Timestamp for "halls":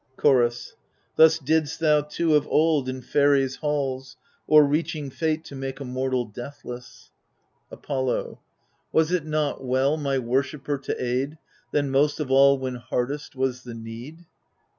3.57-4.17